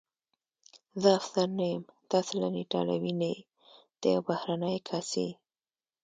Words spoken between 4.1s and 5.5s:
یو بهرنی کس یې.